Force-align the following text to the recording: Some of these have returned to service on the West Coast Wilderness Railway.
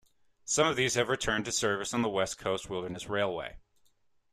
Some 0.45 0.65
of 0.65 0.77
these 0.77 0.95
have 0.95 1.09
returned 1.09 1.45
to 1.45 1.51
service 1.51 1.93
on 1.93 2.01
the 2.01 2.09
West 2.09 2.39
Coast 2.39 2.71
Wilderness 2.71 3.07
Railway. 3.07 3.57